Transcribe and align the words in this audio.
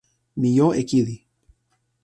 mi 0.39 0.49
jo 0.57 0.67
e 0.79 0.81
kili. 0.89 1.15